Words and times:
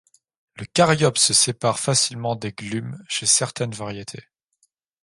Le 0.55 0.65
caryopse 0.65 1.21
se 1.25 1.31
sépare 1.35 1.77
facilement 1.79 2.35
des 2.35 2.51
glumes 2.53 2.97
chez 3.07 3.27
certaines 3.27 3.73
variétés. 3.75 4.23